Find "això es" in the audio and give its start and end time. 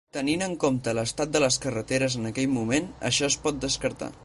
3.11-3.41